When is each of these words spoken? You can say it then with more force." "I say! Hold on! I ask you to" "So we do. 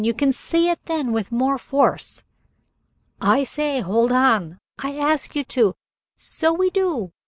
You 0.03 0.15
can 0.15 0.33
say 0.33 0.67
it 0.69 0.83
then 0.85 1.11
with 1.11 1.31
more 1.31 1.59
force." 1.59 2.23
"I 3.21 3.43
say! 3.43 3.81
Hold 3.81 4.11
on! 4.11 4.57
I 4.79 4.95
ask 4.97 5.35
you 5.35 5.43
to" 5.43 5.75
"So 6.15 6.53
we 6.53 6.71
do. 6.71 7.11